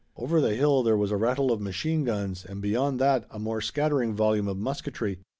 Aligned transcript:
Over 0.17 0.41
the 0.41 0.55
hill 0.55 0.81
there 0.81 0.97
was 0.97 1.11
a 1.11 1.15
rattle 1.15 1.51
of 1.51 1.61
machine 1.61 2.03
guns 2.05 2.43
and 2.43 2.59
beyond 2.59 2.99
that 2.99 3.27
a 3.29 3.37
more 3.37 3.61
scattering 3.61 4.15
volume 4.15 4.47
of 4.47 4.57
musketry. 4.57 5.19